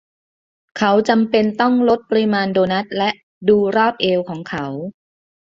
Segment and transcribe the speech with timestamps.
[0.77, 3.09] เขาจำเป็นต้องลดปริมาณโดนัทและ
[3.49, 4.65] ดูรอบเอวของเขา